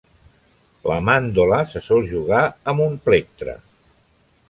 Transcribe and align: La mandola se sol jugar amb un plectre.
La 0.91 0.95
mandola 1.09 1.61
se 1.73 1.83
sol 1.89 2.03
jugar 2.15 2.43
amb 2.75 2.85
un 2.89 3.01
plectre. 3.11 3.59